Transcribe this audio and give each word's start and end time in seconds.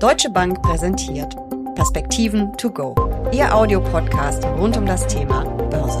Deutsche 0.00 0.30
Bank 0.30 0.62
präsentiert 0.62 1.36
Perspektiven 1.74 2.56
to 2.56 2.70
go. 2.70 2.94
Ihr 3.32 3.54
Audiopodcast 3.54 4.42
rund 4.46 4.74
um 4.78 4.86
das 4.86 5.06
Thema 5.06 5.44
Börse. 5.68 6.00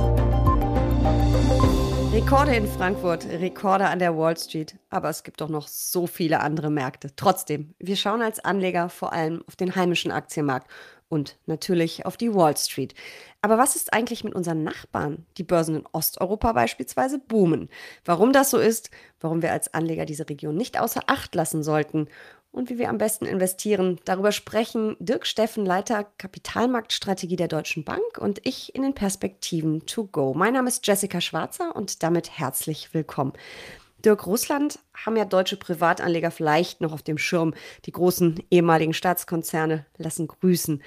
Rekorde 2.10 2.56
in 2.56 2.66
Frankfurt, 2.66 3.26
Rekorde 3.26 3.88
an 3.88 3.98
der 3.98 4.16
Wall 4.16 4.38
Street, 4.38 4.76
aber 4.88 5.10
es 5.10 5.22
gibt 5.22 5.42
doch 5.42 5.50
noch 5.50 5.68
so 5.68 6.06
viele 6.06 6.40
andere 6.40 6.70
Märkte. 6.70 7.14
Trotzdem, 7.14 7.74
wir 7.78 7.96
schauen 7.96 8.22
als 8.22 8.42
Anleger 8.42 8.88
vor 8.88 9.12
allem 9.12 9.44
auf 9.46 9.56
den 9.56 9.76
heimischen 9.76 10.12
Aktienmarkt 10.12 10.70
und 11.10 11.36
natürlich 11.44 12.06
auf 12.06 12.16
die 12.16 12.32
Wall 12.34 12.56
Street. 12.56 12.94
Aber 13.42 13.58
was 13.58 13.76
ist 13.76 13.92
eigentlich 13.92 14.24
mit 14.24 14.34
unseren 14.34 14.64
Nachbarn? 14.64 15.26
Die 15.36 15.42
Börsen 15.42 15.76
in 15.76 15.84
Osteuropa 15.92 16.52
beispielsweise 16.54 17.18
boomen. 17.18 17.68
Warum 18.06 18.32
das 18.32 18.48
so 18.48 18.58
ist, 18.58 18.90
warum 19.20 19.42
wir 19.42 19.52
als 19.52 19.74
Anleger 19.74 20.06
diese 20.06 20.28
Region 20.28 20.56
nicht 20.56 20.80
außer 20.80 21.02
Acht 21.06 21.34
lassen 21.34 21.62
sollten 21.62 22.08
und 22.52 22.70
wie 22.70 22.78
wir 22.78 22.88
am 22.88 22.98
besten 22.98 23.26
investieren, 23.26 24.00
darüber 24.04 24.32
sprechen 24.32 24.96
Dirk 24.98 25.26
Steffen, 25.26 25.64
Leiter 25.64 26.04
Kapitalmarktstrategie 26.18 27.36
der 27.36 27.48
Deutschen 27.48 27.84
Bank 27.84 28.18
und 28.18 28.40
ich 28.44 28.74
in 28.74 28.82
den 28.82 28.94
Perspektiven 28.94 29.86
to 29.86 30.06
go. 30.06 30.34
Mein 30.34 30.54
Name 30.54 30.68
ist 30.68 30.86
Jessica 30.86 31.20
Schwarzer 31.20 31.74
und 31.76 32.02
damit 32.02 32.38
herzlich 32.38 32.92
willkommen. 32.92 33.32
Dirk, 34.04 34.26
Russland 34.26 34.78
haben 34.94 35.16
ja 35.16 35.24
deutsche 35.24 35.56
Privatanleger 35.56 36.30
vielleicht 36.30 36.80
noch 36.80 36.92
auf 36.92 37.02
dem 37.02 37.18
Schirm. 37.18 37.54
Die 37.84 37.92
großen 37.92 38.42
ehemaligen 38.50 38.94
Staatskonzerne 38.94 39.86
lassen 39.98 40.26
grüßen. 40.26 40.82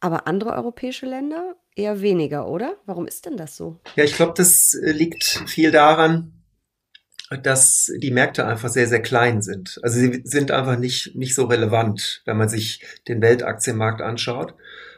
Aber 0.00 0.26
andere 0.26 0.52
europäische 0.52 1.06
Länder 1.06 1.56
eher 1.76 2.00
weniger, 2.00 2.48
oder? 2.48 2.76
Warum 2.86 3.06
ist 3.06 3.26
denn 3.26 3.36
das 3.36 3.56
so? 3.56 3.78
Ja, 3.96 4.04
ich 4.04 4.14
glaube, 4.16 4.34
das 4.36 4.74
äh, 4.74 4.92
liegt 4.92 5.24
viel 5.46 5.70
daran, 5.70 6.32
dass 7.38 7.92
die 7.98 8.10
Märkte 8.10 8.46
einfach 8.46 8.68
sehr, 8.68 8.86
sehr 8.86 9.02
klein 9.02 9.42
sind. 9.42 9.78
Also 9.82 9.98
sie 9.98 10.22
sind 10.24 10.50
einfach 10.50 10.78
nicht, 10.78 11.14
nicht 11.14 11.34
so 11.34 11.44
relevant, 11.44 12.22
wenn 12.24 12.36
man 12.36 12.48
sich 12.48 12.82
den 13.08 13.20
Weltaktienmarkt 13.20 14.00
anschaut. 14.00 14.54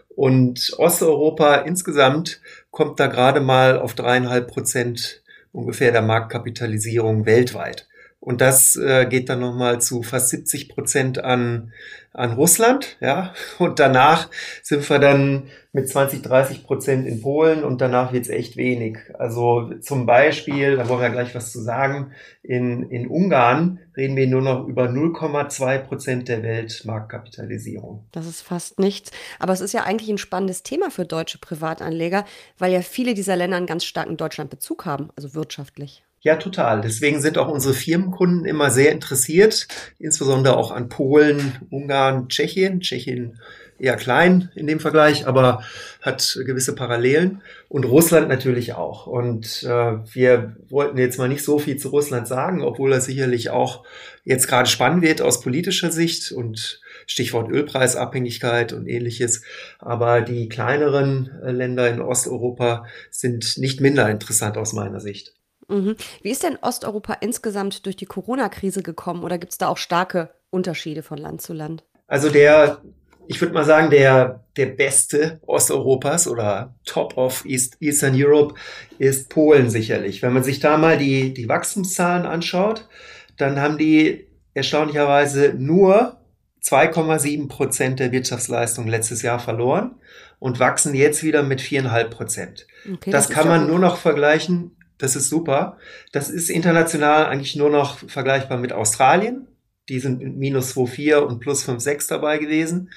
Und 0.08 0.72
Osteuropa 0.78 1.56
insgesamt 1.56 2.40
kommt 2.70 2.98
da 3.00 3.06
gerade 3.06 3.40
mal 3.40 3.78
auf 3.78 3.94
dreieinhalb 3.94 4.48
Prozent 4.48 5.22
ungefähr 5.52 5.92
der 5.92 6.02
Marktkapitalisierung 6.02 7.26
weltweit. 7.26 7.86
Und 8.26 8.40
das 8.40 8.74
äh, 8.74 9.06
geht 9.06 9.28
dann 9.28 9.38
nochmal 9.38 9.80
zu 9.80 10.02
fast 10.02 10.30
70 10.30 10.70
Prozent 10.70 11.22
an, 11.22 11.72
an 12.12 12.32
Russland, 12.32 12.96
ja. 13.00 13.32
Und 13.60 13.78
danach 13.78 14.28
sind 14.64 14.90
wir 14.90 14.98
dann 14.98 15.44
mit 15.70 15.88
20, 15.88 16.22
30 16.22 16.64
Prozent 16.64 17.06
in 17.06 17.22
Polen 17.22 17.62
und 17.62 17.80
danach 17.80 18.12
wird's 18.12 18.28
echt 18.28 18.56
wenig. 18.56 18.98
Also 19.16 19.70
zum 19.80 20.06
Beispiel, 20.06 20.74
da 20.74 20.88
wollen 20.88 21.02
wir 21.02 21.10
gleich 21.10 21.36
was 21.36 21.52
zu 21.52 21.60
sagen, 21.62 22.10
in, 22.42 22.90
in 22.90 23.06
Ungarn 23.06 23.78
reden 23.96 24.16
wir 24.16 24.26
nur 24.26 24.42
noch 24.42 24.66
über 24.66 24.86
0,2 24.86 25.78
Prozent 25.78 26.26
der 26.26 26.42
Weltmarktkapitalisierung. 26.42 28.06
Das 28.10 28.26
ist 28.26 28.42
fast 28.42 28.80
nichts. 28.80 29.12
Aber 29.38 29.52
es 29.52 29.60
ist 29.60 29.72
ja 29.72 29.84
eigentlich 29.84 30.10
ein 30.10 30.18
spannendes 30.18 30.64
Thema 30.64 30.90
für 30.90 31.04
deutsche 31.04 31.38
Privatanleger, 31.38 32.24
weil 32.58 32.72
ja 32.72 32.80
viele 32.80 33.14
dieser 33.14 33.36
Länder 33.36 33.56
einen 33.56 33.66
ganz 33.66 33.84
starken 33.84 34.16
Deutschlandbezug 34.16 34.84
haben, 34.84 35.10
also 35.14 35.34
wirtschaftlich. 35.34 36.02
Ja, 36.26 36.34
total. 36.34 36.80
Deswegen 36.80 37.20
sind 37.20 37.38
auch 37.38 37.46
unsere 37.46 37.72
Firmenkunden 37.72 38.46
immer 38.46 38.72
sehr 38.72 38.90
interessiert, 38.90 39.68
insbesondere 40.00 40.56
auch 40.56 40.72
an 40.72 40.88
Polen, 40.88 41.52
Ungarn, 41.70 42.28
Tschechien. 42.28 42.80
Tschechien 42.80 43.38
eher 43.78 43.94
klein 43.94 44.50
in 44.56 44.66
dem 44.66 44.80
Vergleich, 44.80 45.28
aber 45.28 45.62
hat 46.02 46.36
gewisse 46.44 46.74
Parallelen. 46.74 47.42
Und 47.68 47.84
Russland 47.84 48.28
natürlich 48.28 48.72
auch. 48.72 49.06
Und 49.06 49.62
äh, 49.62 49.68
wir 49.68 50.56
wollten 50.68 50.98
jetzt 50.98 51.16
mal 51.16 51.28
nicht 51.28 51.44
so 51.44 51.60
viel 51.60 51.76
zu 51.76 51.90
Russland 51.90 52.26
sagen, 52.26 52.60
obwohl 52.60 52.90
das 52.90 53.04
sicherlich 53.04 53.50
auch 53.50 53.84
jetzt 54.24 54.48
gerade 54.48 54.68
spannend 54.68 55.02
wird 55.02 55.22
aus 55.22 55.42
politischer 55.42 55.92
Sicht 55.92 56.32
und 56.32 56.80
Stichwort 57.06 57.52
Ölpreisabhängigkeit 57.52 58.72
und 58.72 58.88
ähnliches. 58.88 59.42
Aber 59.78 60.22
die 60.22 60.48
kleineren 60.48 61.30
äh, 61.44 61.52
Länder 61.52 61.88
in 61.88 62.00
Osteuropa 62.00 62.84
sind 63.12 63.58
nicht 63.58 63.80
minder 63.80 64.10
interessant 64.10 64.58
aus 64.58 64.72
meiner 64.72 64.98
Sicht. 64.98 65.36
Mhm. 65.68 65.96
Wie 66.22 66.30
ist 66.30 66.42
denn 66.42 66.58
Osteuropa 66.60 67.14
insgesamt 67.14 67.86
durch 67.86 67.96
die 67.96 68.06
Corona-Krise 68.06 68.82
gekommen 68.82 69.24
oder 69.24 69.38
gibt 69.38 69.52
es 69.52 69.58
da 69.58 69.68
auch 69.68 69.78
starke 69.78 70.30
Unterschiede 70.50 71.02
von 71.02 71.18
Land 71.18 71.42
zu 71.42 71.52
Land? 71.52 71.84
Also 72.06 72.30
der, 72.30 72.80
ich 73.26 73.40
würde 73.40 73.54
mal 73.54 73.64
sagen, 73.64 73.90
der, 73.90 74.44
der 74.56 74.66
beste 74.66 75.40
Osteuropas 75.46 76.28
oder 76.28 76.74
Top 76.84 77.16
of 77.16 77.44
East, 77.44 77.76
Eastern 77.80 78.14
Europe 78.14 78.54
ist 78.98 79.28
Polen 79.28 79.70
sicherlich. 79.70 80.22
Wenn 80.22 80.32
man 80.32 80.44
sich 80.44 80.60
da 80.60 80.78
mal 80.78 80.98
die, 80.98 81.34
die 81.34 81.48
Wachstumszahlen 81.48 82.26
anschaut, 82.26 82.88
dann 83.36 83.60
haben 83.60 83.78
die 83.78 84.28
erstaunlicherweise 84.54 85.54
nur 85.56 86.20
2,7 86.62 87.48
Prozent 87.48 88.00
der 88.00 88.12
Wirtschaftsleistung 88.12 88.88
letztes 88.88 89.22
Jahr 89.22 89.38
verloren 89.38 89.96
und 90.38 90.58
wachsen 90.58 90.94
jetzt 90.94 91.22
wieder 91.22 91.42
mit 91.42 91.60
4,5 91.60 92.04
Prozent. 92.08 92.66
Okay, 92.84 93.10
das, 93.10 93.28
das 93.28 93.36
kann 93.36 93.48
man 93.48 93.66
nur 93.66 93.78
noch 93.78 93.96
vergleichen 93.96 94.75
das 94.98 95.16
ist 95.16 95.28
super. 95.28 95.76
Das 96.12 96.30
ist 96.30 96.50
international 96.50 97.26
eigentlich 97.26 97.56
nur 97.56 97.70
noch 97.70 97.98
vergleichbar 98.08 98.58
mit 98.58 98.72
Australien. 98.72 99.46
Die 99.88 100.00
sind 100.00 100.20
mit 100.20 100.36
minus 100.36 100.76
2,4 100.76 101.16
und 101.18 101.40
plus 101.40 101.68
5,6 101.68 102.08
dabei 102.08 102.38
gewesen. 102.38 102.90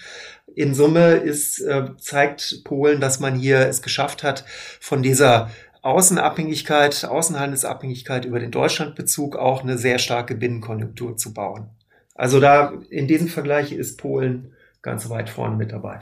In 0.56 0.74
Summe 0.74 1.14
ist, 1.14 1.60
äh, 1.60 1.90
zeigt 1.98 2.64
Polen, 2.64 3.00
dass 3.00 3.20
man 3.20 3.36
hier 3.36 3.60
es 3.68 3.82
geschafft 3.82 4.24
hat, 4.24 4.46
von 4.80 5.04
dieser 5.04 5.52
Außenabhängigkeit, 5.82 7.06
Außenhandelsabhängigkeit 7.06 8.26
über 8.26 8.40
den 8.40 8.52
Deutschlandbezug 8.52 9.36
auch 9.36 9.64
eine 9.64 9.78
sehr 9.78 10.00
starke 10.00 10.36
Binnenkonjunktur 10.36 11.16
zu 11.16 11.34
bauen. 11.34 11.70
Also 12.16 12.40
da 12.40 12.74
in 12.90 13.08
diesem 13.08 13.28
Vergleich 13.28 13.72
ist 13.72 13.98
Polen 13.98 14.54
ganz 14.82 15.10
weit 15.10 15.30
vorne 15.30 15.56
mit 15.56 15.72
dabei. 15.72 16.02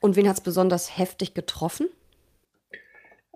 Und 0.00 0.16
wen 0.16 0.28
hat 0.28 0.36
es 0.36 0.42
besonders 0.42 0.96
heftig 0.96 1.34
getroffen? 1.34 1.88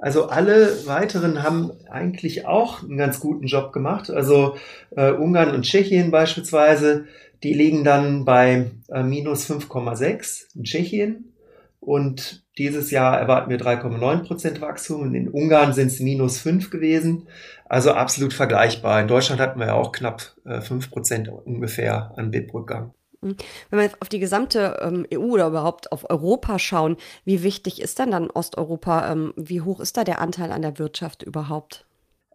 Also 0.00 0.28
alle 0.28 0.86
weiteren 0.86 1.42
haben 1.42 1.72
eigentlich 1.90 2.46
auch 2.46 2.82
einen 2.82 2.96
ganz 2.96 3.20
guten 3.20 3.46
Job 3.46 3.72
gemacht. 3.72 4.10
Also 4.10 4.56
äh, 4.96 5.10
Ungarn 5.12 5.54
und 5.54 5.62
Tschechien 5.62 6.10
beispielsweise, 6.10 7.04
die 7.42 7.52
liegen 7.52 7.84
dann 7.84 8.24
bei 8.24 8.70
äh, 8.88 9.02
minus 9.02 9.48
5,6 9.50 10.56
in 10.56 10.64
Tschechien. 10.64 11.34
Und 11.80 12.44
dieses 12.56 12.90
Jahr 12.90 13.18
erwarten 13.18 13.50
wir 13.50 13.58
3,9 13.58 14.26
Prozent 14.26 14.60
Wachstum. 14.62 15.02
Und 15.02 15.14
in 15.14 15.28
Ungarn 15.28 15.74
sind 15.74 15.88
es 15.88 16.00
minus 16.00 16.38
5 16.38 16.70
gewesen. 16.70 17.28
Also 17.66 17.92
absolut 17.92 18.32
vergleichbar. 18.32 19.02
In 19.02 19.08
Deutschland 19.08 19.40
hatten 19.40 19.60
wir 19.60 19.66
ja 19.66 19.74
auch 19.74 19.92
knapp 19.92 20.34
äh, 20.46 20.62
5 20.62 20.90
Prozent 20.90 21.28
ungefähr 21.28 22.12
an 22.16 22.30
BIP-Rückgang. 22.30 22.94
Wenn 23.22 23.36
wir 23.70 23.90
auf 24.00 24.08
die 24.08 24.18
gesamte 24.18 24.78
ähm, 24.82 25.06
EU 25.12 25.32
oder 25.32 25.48
überhaupt 25.48 25.92
auf 25.92 26.08
Europa 26.08 26.58
schauen, 26.58 26.96
wie 27.24 27.42
wichtig 27.42 27.80
ist 27.80 27.98
denn 27.98 28.10
dann 28.10 28.30
Osteuropa? 28.30 29.12
Ähm, 29.12 29.34
wie 29.36 29.60
hoch 29.60 29.80
ist 29.80 29.96
da 29.96 30.04
der 30.04 30.20
Anteil 30.20 30.52
an 30.52 30.62
der 30.62 30.78
Wirtschaft 30.78 31.22
überhaupt? 31.22 31.84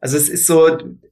Also 0.02 0.18
es 0.18 0.30
ist 0.30 0.46
so, 0.46 0.66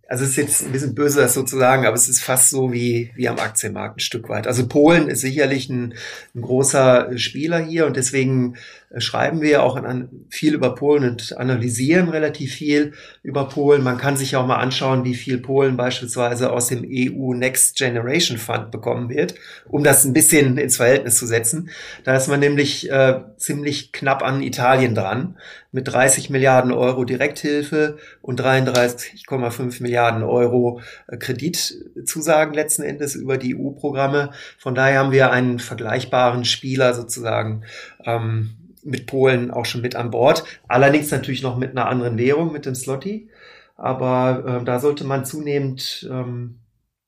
also 0.07 0.23
es 0.23 0.31
ist 0.31 0.35
jetzt 0.35 0.61
ein 0.61 0.71
bisschen 0.71 0.93
böse, 0.93 1.21
das 1.21 1.33
so 1.33 1.41
zu 1.41 1.57
sagen, 1.57 1.87
aber 1.87 1.95
es 1.95 2.09
ist 2.09 2.21
fast 2.21 2.51
so 2.51 2.71
wie, 2.71 3.11
wie 3.15 3.27
am 3.27 3.39
Aktienmarkt 3.39 3.97
ein 3.97 4.01
Stück 4.01 4.29
weit. 4.29 4.45
Also 4.45 4.67
Polen 4.67 5.09
ist 5.09 5.21
sicherlich 5.21 5.69
ein, 5.69 5.95
ein 6.35 6.41
großer 6.41 7.17
Spieler 7.17 7.57
hier 7.57 7.87
und 7.87 7.97
deswegen 7.97 8.55
schreiben 8.97 9.41
wir 9.41 9.63
auch 9.63 9.75
an, 9.75 10.09
viel 10.29 10.53
über 10.53 10.75
Polen 10.75 11.09
und 11.09 11.37
analysieren 11.37 12.09
relativ 12.09 12.53
viel 12.53 12.93
über 13.23 13.47
Polen. 13.47 13.83
Man 13.83 13.97
kann 13.97 14.17
sich 14.17 14.35
auch 14.35 14.45
mal 14.45 14.57
anschauen, 14.57 15.03
wie 15.03 15.15
viel 15.15 15.39
Polen 15.39 15.77
beispielsweise 15.77 16.51
aus 16.51 16.67
dem 16.67 16.85
EU 16.87 17.33
Next 17.33 17.77
Generation 17.77 18.37
Fund 18.37 18.71
bekommen 18.71 19.09
wird, 19.09 19.35
um 19.67 19.83
das 19.83 20.05
ein 20.05 20.13
bisschen 20.13 20.57
ins 20.57 20.77
Verhältnis 20.77 21.17
zu 21.17 21.25
setzen. 21.25 21.69
Da 22.03 22.15
ist 22.15 22.27
man 22.27 22.39
nämlich 22.39 22.89
äh, 22.91 23.21
ziemlich 23.37 23.91
knapp 23.91 24.23
an 24.23 24.43
Italien 24.43 24.93
dran 24.93 25.37
mit 25.71 25.87
30 25.87 26.29
Milliarden 26.29 26.71
Euro 26.71 27.03
Direkthilfe 27.03 27.97
und 28.21 28.39
33,5 28.39 29.81
Milliarden 29.81 30.23
Euro 30.23 30.81
äh, 31.07 31.17
Kreditzusagen 31.17 32.53
letzten 32.53 32.83
Endes 32.83 33.15
über 33.15 33.37
die 33.37 33.55
EU-Programme. 33.55 34.29
Von 34.59 34.75
daher 34.75 34.99
haben 34.99 35.11
wir 35.11 35.31
einen 35.31 35.57
vergleichbaren 35.57 36.45
Spieler 36.45 36.93
sozusagen 36.93 37.63
ähm, 38.05 38.51
mit 38.83 39.07
Polen 39.07 39.51
auch 39.51 39.65
schon 39.65 39.81
mit 39.81 39.95
an 39.95 40.11
Bord. 40.11 40.43
Allerdings 40.67 41.11
natürlich 41.11 41.43
noch 41.43 41.57
mit 41.57 41.71
einer 41.71 41.87
anderen 41.87 42.17
Währung, 42.17 42.51
mit 42.51 42.65
dem 42.65 42.75
Slotty. 42.75 43.29
Aber 43.75 44.59
äh, 44.61 44.65
da 44.65 44.79
sollte 44.79 45.03
man 45.03 45.25
zunehmend 45.25 46.07
ähm, 46.09 46.59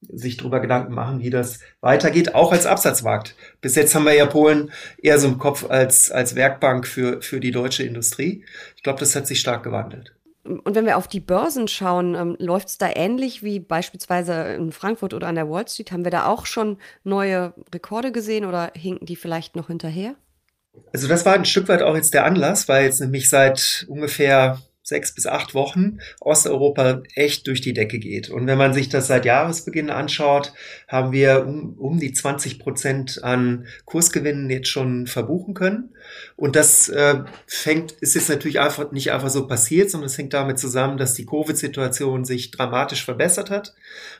sich 0.01 0.37
darüber 0.37 0.59
Gedanken 0.59 0.93
machen, 0.93 1.19
wie 1.19 1.29
das 1.29 1.59
weitergeht, 1.81 2.35
auch 2.35 2.51
als 2.51 2.65
Absatzmarkt. 2.65 3.35
Bis 3.61 3.75
jetzt 3.75 3.95
haben 3.95 4.05
wir 4.05 4.13
ja 4.13 4.25
Polen 4.25 4.71
eher 5.01 5.19
so 5.19 5.27
im 5.27 5.37
Kopf 5.37 5.69
als, 5.69 6.11
als 6.11 6.35
Werkbank 6.35 6.87
für, 6.87 7.21
für 7.21 7.39
die 7.39 7.51
deutsche 7.51 7.83
Industrie. 7.83 8.45
Ich 8.75 8.83
glaube, 8.83 8.99
das 8.99 9.15
hat 9.15 9.27
sich 9.27 9.39
stark 9.39 9.63
gewandelt. 9.63 10.15
Und 10.43 10.75
wenn 10.75 10.85
wir 10.85 10.97
auf 10.97 11.07
die 11.07 11.19
Börsen 11.19 11.67
schauen, 11.67 12.13
ähm, 12.13 12.35
läuft 12.39 12.67
es 12.67 12.77
da 12.77 12.89
ähnlich 12.93 13.41
wie 13.41 13.59
beispielsweise 13.59 14.53
in 14.53 14.71
Frankfurt 14.71 15.15
oder 15.15 15.27
an 15.27 15.35
der 15.35 15.49
Wall 15.49 15.67
Street? 15.67 15.91
Haben 15.91 16.03
wir 16.03 16.11
da 16.11 16.27
auch 16.27 16.45
schon 16.45 16.77
neue 17.03 17.53
Rekorde 17.73 18.11
gesehen 18.11 18.45
oder 18.45 18.71
hinken 18.75 19.07
die 19.07 19.15
vielleicht 19.15 19.55
noch 19.55 19.67
hinterher? 19.67 20.15
Also 20.93 21.07
das 21.07 21.25
war 21.25 21.33
ein 21.33 21.45
Stück 21.45 21.67
weit 21.67 21.81
auch 21.81 21.95
jetzt 21.95 22.13
der 22.13 22.25
Anlass, 22.25 22.67
weil 22.67 22.85
jetzt 22.85 23.01
nämlich 23.01 23.29
seit 23.29 23.85
ungefähr 23.89 24.59
sechs 24.85 25.13
bis 25.13 25.25
acht 25.25 25.55
Wochen 25.55 25.97
Osteuropa 26.21 27.01
echt 27.15 27.47
durch 27.47 27.59
die 27.59 27.73
Decke 27.73 27.97
geht. 27.97 28.29
Und 28.29 28.45
wenn 28.45 28.57
man 28.57 28.73
sich 28.73 28.87
das 28.87 29.07
seit 29.07 29.25
Jahresbeginn 29.25 29.89
anschaut, 29.89 30.53
haben 30.87 31.11
wir 31.11 31.45
um, 31.47 31.73
um 31.73 31.99
die 31.99 32.13
20 32.13 32.59
Prozent 32.59 33.23
an 33.23 33.65
Kursgewinnen 33.85 34.47
jetzt 34.51 34.69
schon 34.69 35.07
verbuchen 35.07 35.55
können. 35.55 35.89
Und 36.35 36.55
das 36.55 36.87
äh, 36.89 37.23
fängt, 37.47 37.93
ist 37.93 38.13
jetzt 38.13 38.29
natürlich 38.29 38.59
einfach 38.59 38.91
nicht 38.91 39.11
einfach 39.11 39.29
so 39.29 39.47
passiert, 39.47 39.89
sondern 39.89 40.05
es 40.05 40.17
hängt 40.19 40.33
damit 40.33 40.59
zusammen, 40.59 40.97
dass 40.97 41.15
die 41.15 41.25
Covid-Situation 41.25 42.23
sich 42.23 42.51
dramatisch 42.51 43.03
verbessert 43.03 43.49
hat 43.49 43.73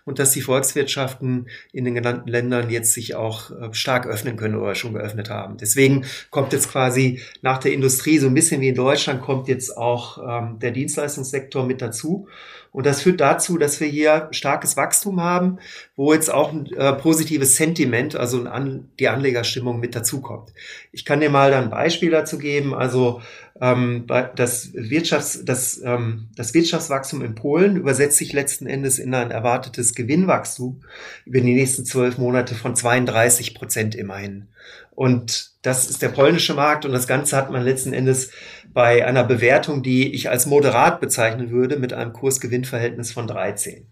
und 0.04 0.18
dass 0.18 0.32
die 0.32 0.42
Volkswirtschaften 0.42 1.48
in 1.74 1.86
den 1.86 1.94
genannten 1.94 2.28
Ländern 2.28 2.72
jetzt 2.72 2.94
sich 2.94 3.14
auch 3.14 3.52
äh, 3.52 3.72
stark 3.74 4.08
öffnen 4.08 4.36
können 4.36 4.56
oder 4.56 4.74
schon 4.74 4.94
geöffnet 4.94 5.30
haben. 5.30 5.58
Deswegen 5.58 6.06
kommt 6.32 6.54
jetzt 6.54 6.72
quasi 6.72 7.22
nach 7.44 7.60
der 7.60 7.74
Industrie 7.74 8.18
so 8.18 8.28
ein 8.28 8.34
bisschen 8.34 8.62
wie 8.62 8.70
in 8.70 8.76
Deutschland 8.76 9.22
kommt 9.22 9.48
jetzt 9.48 9.78
auch 9.78 10.18
ähm, 10.18 10.55
der 10.60 10.72
Dienstleistungssektor 10.72 11.66
mit 11.66 11.82
dazu. 11.82 12.28
Und 12.72 12.86
das 12.86 13.02
führt 13.02 13.22
dazu, 13.22 13.58
dass 13.58 13.80
wir 13.80 13.88
hier 13.88 14.28
starkes 14.32 14.76
Wachstum 14.76 15.22
haben, 15.22 15.60
wo 15.96 16.14
jetzt 16.14 16.30
auch 16.30 16.52
ein 16.52 16.66
äh, 16.74 16.92
positives 16.94 17.56
Sentiment, 17.56 18.18
also 18.18 18.44
an, 18.44 18.90
die 19.00 19.08
Anlegerstimmung 19.08 19.80
mit 19.80 19.96
dazukommt. 19.96 20.52
Ich 20.92 21.06
kann 21.06 21.22
dir 21.22 21.30
mal 21.30 21.54
ein 21.54 21.70
Beispiel 21.70 22.12
dazu 22.12 22.38
geben. 22.38 22.74
Also 22.74 23.22
ähm, 23.62 24.06
das, 24.36 24.74
Wirtschafts-, 24.74 25.44
das, 25.46 25.82
ähm, 25.84 26.28
das 26.36 26.54
Wirtschaftswachstum 26.54 27.22
in 27.22 27.36
Polen 27.36 27.78
übersetzt 27.78 28.18
sich 28.18 28.34
letzten 28.34 28.68
Endes 28.68 29.00
in 29.00 29.14
ein 29.14 29.32
erwartetes 29.32 29.96
Gewinnwachstum 29.96 30.84
über 31.26 31.40
die 31.40 31.54
nächsten 31.54 31.86
zwölf 31.86 32.18
Monate 32.18 32.54
von 32.54 32.76
32 32.76 33.56
Prozent 33.56 33.96
immerhin. 33.96 34.50
Und 34.92 35.52
das 35.62 35.90
ist 35.90 36.02
der 36.02 36.10
polnische 36.10 36.54
Markt 36.54 36.86
und 36.86 36.92
das 36.92 37.08
Ganze 37.08 37.38
hat 37.38 37.50
man 37.50 37.64
letzten 37.64 37.94
Endes 37.94 38.32
bei 38.74 39.06
einer 39.06 39.24
Bewertung, 39.24 39.84
die 39.84 40.14
ich 40.14 40.30
als 40.30 40.46
moderat 40.46 41.00
bezeichnen 41.00 41.50
würde, 41.50 41.78
mit 41.78 41.94
einem 41.94 42.12
Kursgewinnverhältnis 42.12 43.12
von 43.14 43.28
13. 43.28 43.88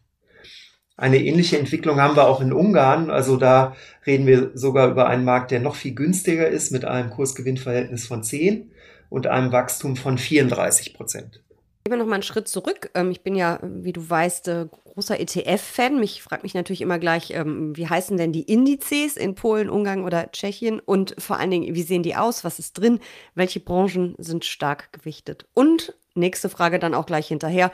Eine 0.95 1.23
ähnliche 1.23 1.57
Entwicklung 1.57 1.99
haben 2.01 2.15
wir 2.15 2.27
auch 2.27 2.41
in 2.41 2.53
Ungarn. 2.53 3.09
Also 3.09 3.37
da 3.37 3.75
reden 4.05 4.27
wir 4.27 4.51
sogar 4.53 4.89
über 4.91 5.07
einen 5.07 5.23
Markt, 5.23 5.51
der 5.51 5.59
noch 5.59 5.75
viel 5.75 5.95
günstiger 5.95 6.47
ist, 6.47 6.71
mit 6.71 6.85
einem 6.85 7.09
Kursgewinnverhältnis 7.09 8.05
von 8.05 8.23
10 8.23 8.72
und 9.13 9.27
einem 9.27 9.51
Wachstum 9.51 9.95
von 9.95 10.17
34 10.17 10.95
Prozent. 10.95 11.43
Gehen 11.83 11.93
wir 11.93 11.97
noch 11.97 12.07
mal 12.07 12.15
einen 12.15 12.23
Schritt 12.23 12.47
zurück. 12.47 12.89
Ähm, 12.95 13.11
ich 13.11 13.21
bin 13.21 13.35
ja, 13.35 13.59
wie 13.61 13.93
du 13.93 14.09
weißt, 14.09 14.47
äh, 14.47 14.65
großer 14.85 15.19
ETF-Fan. 15.19 15.99
Mich 15.99 16.23
fragt 16.23 16.41
mich 16.41 16.55
natürlich 16.55 16.81
immer 16.81 16.97
gleich, 16.97 17.29
ähm, 17.29 17.77
wie 17.77 17.87
heißen 17.87 18.17
denn 18.17 18.33
die 18.33 18.41
Indizes 18.41 19.15
in 19.15 19.35
Polen, 19.35 19.69
Ungarn 19.69 20.03
oder 20.03 20.31
Tschechien? 20.31 20.79
Und 20.79 21.13
vor 21.19 21.37
allen 21.37 21.51
Dingen, 21.51 21.75
wie 21.75 21.83
sehen 21.83 22.01
die 22.01 22.15
aus? 22.15 22.43
Was 22.43 22.57
ist 22.57 22.73
drin? 22.73 22.99
Welche 23.35 23.59
Branchen 23.59 24.15
sind 24.17 24.45
stark 24.45 24.91
gewichtet? 24.91 25.45
Und 25.53 25.95
nächste 26.15 26.49
Frage 26.49 26.79
dann 26.79 26.95
auch 26.95 27.05
gleich 27.05 27.27
hinterher. 27.27 27.71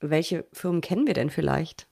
Welche 0.00 0.44
Firmen 0.52 0.82
kennen 0.82 1.06
wir 1.06 1.14
denn 1.14 1.30
vielleicht? 1.30 1.88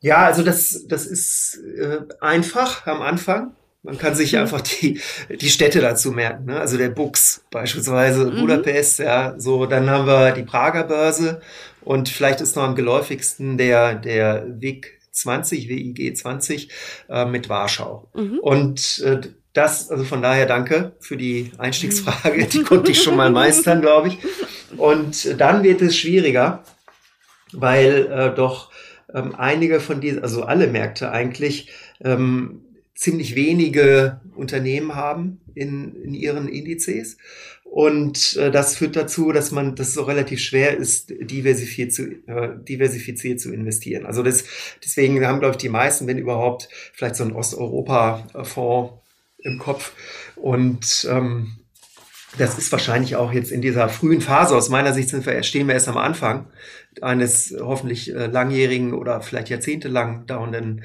Ja, 0.00 0.26
also 0.26 0.42
das, 0.42 0.86
das 0.88 1.06
ist 1.06 1.60
äh, 1.78 2.00
einfach 2.20 2.88
am 2.88 3.02
Anfang. 3.02 3.54
Man 3.82 3.98
kann 3.98 4.14
sich 4.14 4.32
mhm. 4.32 4.40
einfach 4.40 4.60
die, 4.60 5.00
die 5.28 5.50
Städte 5.50 5.80
dazu 5.80 6.12
merken. 6.12 6.46
Ne? 6.46 6.60
Also 6.60 6.76
der 6.76 6.90
Bux 6.90 7.44
beispielsweise, 7.50 8.26
mhm. 8.26 8.40
Budapest, 8.40 9.00
ja, 9.00 9.34
so. 9.38 9.66
Dann 9.66 9.90
haben 9.90 10.06
wir 10.06 10.32
die 10.32 10.44
Prager 10.44 10.84
Börse 10.84 11.40
und 11.80 12.08
vielleicht 12.08 12.40
ist 12.40 12.56
noch 12.56 12.62
am 12.62 12.76
geläufigsten 12.76 13.58
der, 13.58 13.94
der 13.94 14.46
WIG 14.48 15.00
20, 15.10 15.68
WIG 15.68 16.16
20 16.16 16.68
äh, 17.08 17.24
mit 17.24 17.48
Warschau. 17.48 18.08
Mhm. 18.14 18.38
Und 18.38 19.02
äh, 19.04 19.20
das, 19.52 19.90
also 19.90 20.04
von 20.04 20.22
daher 20.22 20.46
danke 20.46 20.92
für 21.00 21.16
die 21.16 21.50
Einstiegsfrage. 21.58 22.46
Die 22.46 22.62
konnte 22.62 22.92
ich 22.92 23.02
schon 23.02 23.16
mal 23.16 23.30
meistern, 23.32 23.80
glaube 23.80 24.08
ich. 24.08 24.18
Und 24.78 25.40
dann 25.40 25.62
wird 25.62 25.82
es 25.82 25.96
schwieriger, 25.96 26.62
weil 27.52 28.06
äh, 28.06 28.34
doch 28.34 28.70
ähm, 29.12 29.34
einige 29.36 29.80
von 29.80 30.00
diesen, 30.00 30.22
also 30.22 30.44
alle 30.44 30.68
Märkte 30.68 31.10
eigentlich, 31.10 31.70
ähm, 32.02 32.62
ziemlich 32.94 33.34
wenige 33.34 34.20
Unternehmen 34.34 34.94
haben 34.94 35.40
in, 35.54 35.94
in 36.02 36.14
ihren 36.14 36.48
Indizes. 36.48 37.16
Und 37.64 38.36
äh, 38.36 38.50
das 38.50 38.76
führt 38.76 38.96
dazu, 38.96 39.32
dass 39.32 39.50
man, 39.50 39.74
dass 39.74 39.88
es 39.88 39.94
so 39.94 40.02
relativ 40.02 40.40
schwer 40.40 40.76
ist, 40.76 41.08
diversifiziert 41.08 41.92
zu, 41.92 42.02
äh, 42.26 42.50
diversifiziert 42.68 43.40
zu 43.40 43.50
investieren. 43.50 44.04
Also 44.04 44.22
das, 44.22 44.44
deswegen 44.84 45.24
haben, 45.24 45.40
glaube 45.40 45.52
ich, 45.52 45.58
die 45.58 45.70
meisten, 45.70 46.06
wenn 46.06 46.18
überhaupt, 46.18 46.68
vielleicht 46.92 47.16
so 47.16 47.24
einen 47.24 47.32
Osteuropa-Fonds 47.32 48.92
im 49.38 49.58
Kopf. 49.58 49.92
Und 50.36 51.08
ähm, 51.10 51.56
das 52.38 52.58
ist 52.58 52.72
wahrscheinlich 52.72 53.16
auch 53.16 53.32
jetzt 53.32 53.50
in 53.50 53.60
dieser 53.60 53.88
frühen 53.88 54.20
Phase, 54.20 54.56
aus 54.56 54.68
meiner 54.68 54.92
Sicht 54.92 55.08
sind 55.08 55.24
wir, 55.26 55.42
stehen 55.42 55.66
wir 55.66 55.74
erst 55.74 55.88
am 55.88 55.98
Anfang 55.98 56.46
eines 57.00 57.54
hoffentlich 57.58 58.14
äh, 58.14 58.26
langjährigen 58.26 58.94
oder 58.94 59.22
vielleicht 59.22 59.48
jahrzehntelang 59.48 60.26
dauernden 60.26 60.82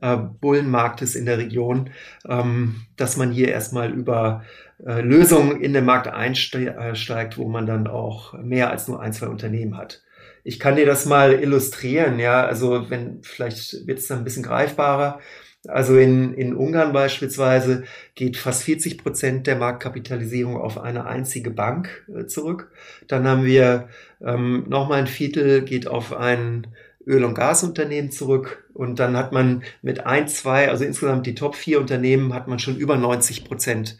äh, 0.00 0.16
Bullenmarktes 0.16 1.14
in 1.14 1.26
der 1.26 1.38
Region, 1.38 1.90
ähm, 2.28 2.82
dass 2.96 3.16
man 3.16 3.30
hier 3.30 3.48
erstmal 3.48 3.90
über 3.92 4.42
äh, 4.84 5.00
Lösungen 5.00 5.60
in 5.60 5.72
den 5.72 5.84
Markt 5.84 6.08
einsteigt, 6.08 7.38
wo 7.38 7.48
man 7.48 7.66
dann 7.66 7.86
auch 7.86 8.34
mehr 8.34 8.70
als 8.70 8.88
nur 8.88 9.00
ein, 9.00 9.12
zwei 9.12 9.26
Unternehmen 9.26 9.76
hat. 9.76 10.02
Ich 10.44 10.60
kann 10.60 10.76
dir 10.76 10.86
das 10.86 11.04
mal 11.04 11.32
illustrieren, 11.32 12.18
ja, 12.18 12.44
also 12.44 12.88
wenn, 12.90 13.22
vielleicht 13.22 13.86
wird 13.86 13.98
es 13.98 14.06
dann 14.06 14.18
ein 14.18 14.24
bisschen 14.24 14.44
greifbarer. 14.44 15.20
Also 15.66 15.98
in, 15.98 16.32
in 16.34 16.54
Ungarn 16.54 16.92
beispielsweise 16.92 17.84
geht 18.14 18.36
fast 18.36 18.62
40 18.62 18.96
Prozent 18.98 19.46
der 19.46 19.56
Marktkapitalisierung 19.56 20.56
auf 20.56 20.78
eine 20.78 21.06
einzige 21.06 21.50
Bank 21.50 22.06
äh, 22.14 22.26
zurück. 22.26 22.70
Dann 23.08 23.26
haben 23.26 23.44
wir 23.44 23.88
ähm, 24.24 24.64
nochmal 24.68 25.00
ein 25.00 25.06
Viertel 25.08 25.62
geht 25.62 25.88
auf 25.88 26.14
ein 26.14 26.68
Öl- 27.08 27.24
und 27.24 27.34
Gasunternehmen 27.34 28.10
zurück. 28.10 28.64
Und 28.74 29.00
dann 29.00 29.16
hat 29.16 29.32
man 29.32 29.64
mit 29.82 30.06
ein, 30.06 30.28
zwei, 30.28 30.68
also 30.68 30.84
insgesamt 30.84 31.26
die 31.26 31.34
Top 31.34 31.56
vier 31.56 31.80
Unternehmen, 31.80 32.34
hat 32.34 32.46
man 32.46 32.58
schon 32.58 32.76
über 32.76 32.96
90 32.96 33.44
Prozent 33.44 33.96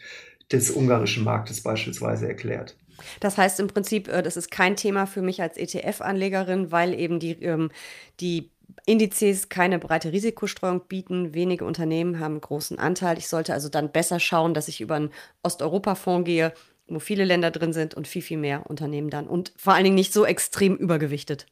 des 0.51 0.71
ungarischen 0.71 1.23
Marktes 1.23 1.61
beispielsweise 1.61 2.27
erklärt. 2.27 2.75
Das 3.19 3.37
heißt 3.37 3.59
im 3.59 3.67
Prinzip, 3.67 4.07
äh, 4.07 4.21
das 4.21 4.37
ist 4.37 4.51
kein 4.51 4.75
Thema 4.75 5.05
für 5.05 5.21
mich 5.21 5.41
als 5.41 5.57
ETF-Anlegerin, 5.57 6.71
weil 6.71 6.93
eben 6.93 7.19
die, 7.19 7.31
ähm, 7.43 7.71
die 8.19 8.51
Indizes 8.85 9.49
keine 9.49 9.79
breite 9.79 10.11
Risikostreuung 10.11 10.81
bieten. 10.87 11.33
Wenige 11.33 11.65
Unternehmen 11.65 12.19
haben 12.19 12.39
großen 12.39 12.77
Anteil. 12.77 13.17
Ich 13.17 13.27
sollte 13.27 13.53
also 13.53 13.69
dann 13.69 13.91
besser 13.91 14.19
schauen, 14.19 14.53
dass 14.53 14.67
ich 14.67 14.81
über 14.81 14.95
einen 14.95 15.11
Osteuropa-Fonds 15.43 16.25
gehe, 16.25 16.53
wo 16.87 16.99
viele 16.99 17.23
Länder 17.23 17.51
drin 17.51 17.73
sind 17.73 17.95
und 17.95 18.07
viel, 18.07 18.21
viel 18.21 18.37
mehr 18.37 18.69
Unternehmen 18.69 19.09
dann. 19.09 19.27
Und 19.27 19.53
vor 19.55 19.73
allen 19.73 19.83
Dingen 19.83 19.95
nicht 19.95 20.13
so 20.13 20.25
extrem 20.25 20.75
übergewichtet. 20.75 21.45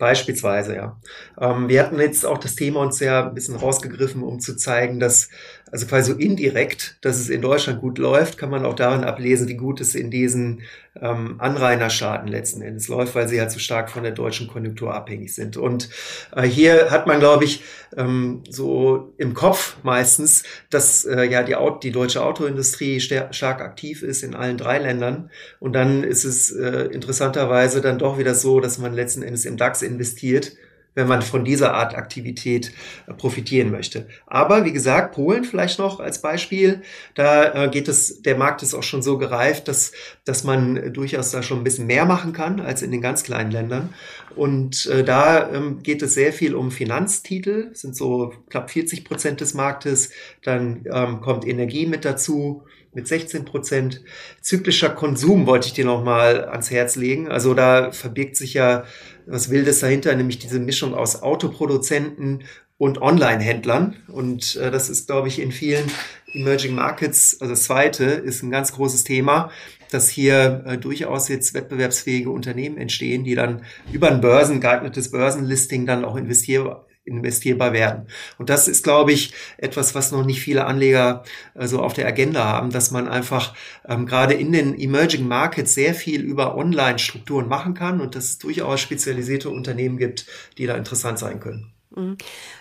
Beispielsweise, 0.00 0.74
ja. 0.76 0.98
Ähm, 1.38 1.68
wir 1.68 1.82
hatten 1.82 2.00
jetzt 2.00 2.24
auch 2.24 2.38
das 2.38 2.54
Thema 2.54 2.80
uns 2.80 3.00
ja 3.00 3.28
ein 3.28 3.34
bisschen 3.34 3.54
rausgegriffen, 3.54 4.22
um 4.22 4.40
zu 4.40 4.56
zeigen, 4.56 4.98
dass 4.98 5.28
also 5.70 5.86
quasi 5.86 6.12
so 6.12 6.18
indirekt, 6.18 6.96
dass 7.00 7.18
es 7.18 7.28
in 7.28 7.42
Deutschland 7.42 7.80
gut 7.80 7.98
läuft, 7.98 8.38
kann 8.38 8.50
man 8.50 8.64
auch 8.64 8.74
daran 8.74 9.04
ablesen, 9.04 9.48
wie 9.48 9.56
gut 9.56 9.80
es 9.80 9.94
in 9.94 10.10
diesen 10.10 10.62
ähm, 11.00 11.36
Anrainerstaaten 11.38 12.28
letzten 12.28 12.62
Endes 12.62 12.88
läuft, 12.88 13.14
weil 13.14 13.28
sie 13.28 13.40
halt 13.40 13.50
so 13.50 13.58
stark 13.58 13.90
von 13.90 14.02
der 14.02 14.12
deutschen 14.12 14.48
Konjunktur 14.48 14.94
abhängig 14.94 15.34
sind. 15.34 15.56
Und 15.56 15.88
äh, 16.34 16.42
hier 16.42 16.90
hat 16.90 17.06
man, 17.06 17.20
glaube 17.20 17.44
ich, 17.44 17.62
ähm, 17.96 18.42
so 18.48 19.12
im 19.16 19.34
Kopf 19.34 19.76
meistens, 19.82 20.42
dass 20.70 21.04
äh, 21.04 21.24
ja 21.24 21.42
die, 21.42 21.54
Auto, 21.54 21.78
die 21.78 21.92
deutsche 21.92 22.22
Autoindustrie 22.22 23.00
stark 23.00 23.60
aktiv 23.60 24.02
ist 24.02 24.22
in 24.22 24.34
allen 24.34 24.56
drei 24.56 24.78
Ländern. 24.78 25.30
Und 25.60 25.74
dann 25.74 26.02
ist 26.02 26.24
es 26.24 26.50
äh, 26.50 26.88
interessanterweise 26.92 27.80
dann 27.80 27.98
doch 27.98 28.18
wieder 28.18 28.34
so, 28.34 28.60
dass 28.60 28.78
man 28.78 28.94
letzten 28.94 29.22
Endes 29.22 29.44
im 29.44 29.56
DAX 29.56 29.82
investiert 29.82 30.52
wenn 31.00 31.08
man 31.08 31.22
von 31.22 31.44
dieser 31.44 31.72
Art 31.72 31.96
Aktivität 31.96 32.72
äh, 33.06 33.14
profitieren 33.14 33.70
möchte. 33.70 34.06
Aber 34.26 34.66
wie 34.66 34.72
gesagt, 34.72 35.14
Polen 35.14 35.44
vielleicht 35.44 35.78
noch 35.78 35.98
als 35.98 36.20
Beispiel, 36.20 36.82
da 37.14 37.64
äh, 37.64 37.68
geht 37.70 37.88
es, 37.88 38.20
der 38.20 38.36
Markt 38.36 38.62
ist 38.62 38.74
auch 38.74 38.82
schon 38.82 39.02
so 39.02 39.16
gereift, 39.16 39.66
dass, 39.66 39.92
dass 40.26 40.44
man 40.44 40.92
durchaus 40.92 41.30
da 41.30 41.42
schon 41.42 41.58
ein 41.58 41.64
bisschen 41.64 41.86
mehr 41.86 42.04
machen 42.04 42.34
kann 42.34 42.60
als 42.60 42.82
in 42.82 42.90
den 42.90 43.00
ganz 43.00 43.22
kleinen 43.22 43.50
Ländern. 43.50 43.94
Und 44.36 44.86
äh, 44.86 45.02
da 45.02 45.50
ähm, 45.50 45.82
geht 45.82 46.02
es 46.02 46.14
sehr 46.14 46.32
viel 46.34 46.54
um 46.54 46.70
Finanztitel, 46.70 47.70
sind 47.72 47.96
so 47.96 48.34
knapp 48.50 48.70
40 48.70 49.04
Prozent 49.04 49.40
des 49.40 49.54
Marktes. 49.54 50.10
Dann 50.44 50.84
ähm, 50.92 51.20
kommt 51.22 51.46
Energie 51.46 51.86
mit 51.86 52.04
dazu 52.04 52.62
mit 52.92 53.06
16 53.06 53.44
Prozent. 53.44 54.02
Zyklischer 54.40 54.90
Konsum 54.90 55.46
wollte 55.46 55.68
ich 55.68 55.72
dir 55.72 55.84
noch 55.84 56.02
mal 56.02 56.44
ans 56.46 56.70
Herz 56.70 56.96
legen. 56.96 57.28
Also 57.28 57.54
da 57.54 57.92
verbirgt 57.92 58.36
sich 58.36 58.54
ja 58.54 58.84
was 59.26 59.50
Wildes 59.50 59.80
dahinter, 59.80 60.14
nämlich 60.14 60.38
diese 60.38 60.58
Mischung 60.58 60.94
aus 60.94 61.22
Autoproduzenten 61.22 62.44
und 62.78 63.00
Online-Händlern. 63.00 63.96
Und 64.08 64.56
äh, 64.56 64.70
das 64.70 64.88
ist, 64.88 65.06
glaube 65.06 65.28
ich, 65.28 65.38
in 65.38 65.52
vielen 65.52 65.90
Emerging 66.32 66.74
Markets, 66.74 67.36
also 67.40 67.52
das 67.52 67.64
zweite, 67.64 68.04
ist 68.04 68.42
ein 68.42 68.50
ganz 68.50 68.72
großes 68.72 69.04
Thema, 69.04 69.50
dass 69.90 70.08
hier 70.08 70.64
äh, 70.66 70.78
durchaus 70.78 71.28
jetzt 71.28 71.54
wettbewerbsfähige 71.54 72.30
Unternehmen 72.30 72.78
entstehen, 72.78 73.24
die 73.24 73.34
dann 73.34 73.62
über 73.92 74.08
ein 74.08 74.20
Börsen, 74.20 74.60
geeignetes 74.60 75.10
Börsenlisting 75.10 75.86
dann 75.86 76.04
auch 76.04 76.16
investier 76.16 76.84
investierbar 77.04 77.72
werden. 77.72 78.06
Und 78.38 78.50
das 78.50 78.68
ist, 78.68 78.84
glaube 78.84 79.12
ich, 79.12 79.32
etwas, 79.58 79.94
was 79.94 80.12
noch 80.12 80.24
nicht 80.24 80.40
viele 80.40 80.66
Anleger 80.66 81.24
so 81.56 81.80
auf 81.80 81.94
der 81.94 82.06
Agenda 82.06 82.44
haben, 82.44 82.70
dass 82.70 82.90
man 82.90 83.08
einfach 83.08 83.54
ähm, 83.88 84.06
gerade 84.06 84.34
in 84.34 84.52
den 84.52 84.78
Emerging 84.78 85.26
Markets 85.26 85.74
sehr 85.74 85.94
viel 85.94 86.20
über 86.22 86.56
Online-Strukturen 86.56 87.48
machen 87.48 87.74
kann 87.74 88.00
und 88.00 88.14
dass 88.14 88.24
es 88.24 88.38
durchaus 88.38 88.80
spezialisierte 88.80 89.50
Unternehmen 89.50 89.98
gibt, 89.98 90.26
die 90.58 90.66
da 90.66 90.76
interessant 90.76 91.18
sein 91.18 91.40
können. 91.40 91.72
Mhm. 91.94 92.16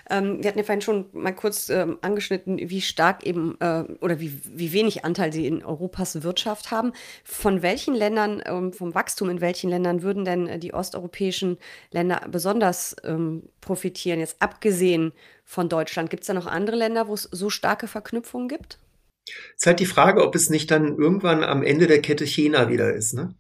Ähm, 0.10 0.42
wir 0.42 0.48
hatten 0.48 0.58
ja 0.58 0.66
vorhin 0.66 0.82
schon 0.82 1.06
mal 1.14 1.34
kurz 1.34 1.70
ähm, 1.70 2.00
angeschnitten, 2.02 2.58
wie 2.58 2.82
stark 2.82 3.26
eben 3.26 3.60
äh, 3.60 3.84
oder 4.02 4.20
wie, 4.20 4.42
wie 4.44 4.74
wenig 4.74 5.06
Anteil 5.06 5.32
sie 5.32 5.46
in 5.46 5.64
Europas 5.64 6.24
Wirtschaft 6.24 6.72
haben. 6.72 6.94
Von 7.24 7.62
welchen 7.62 7.94
Ländern, 7.94 8.42
ähm, 8.46 8.74
vom 8.74 8.96
Wachstum 8.96 9.30
in 9.30 9.42
welchen 9.42 9.70
Ländern 9.70 10.02
würden 10.02 10.26
denn 10.26 10.48
äh, 10.48 10.60
die 10.60 10.74
osteuropäischen 10.74 11.58
Länder 11.92 12.28
besonders 12.30 12.96
ähm, 13.04 13.44
profitieren, 13.62 14.20
jetzt 14.20 14.42
abgesehen 14.42 15.14
von 15.46 15.70
Deutschland? 15.70 16.10
Gibt 16.10 16.24
es 16.24 16.28
da 16.28 16.34
noch 16.34 16.48
andere 16.48 16.76
Länder, 16.76 17.08
wo 17.08 17.14
es 17.14 17.24
so 17.24 17.50
starke 17.50 17.88
Verknüpfungen 17.88 18.48
gibt? 18.48 18.80
Es 19.28 19.62
ist 19.62 19.68
halt 19.68 19.80
die 19.80 19.86
Frage, 19.86 20.24
ob 20.24 20.34
es 20.34 20.50
nicht 20.50 20.72
dann 20.72 20.98
irgendwann 20.98 21.44
am 21.44 21.62
Ende 21.62 21.86
der 21.86 22.02
Kette 22.02 22.26
China 22.26 22.70
wieder 22.70 22.94
ist. 22.94 23.14
Ne? 23.14 23.36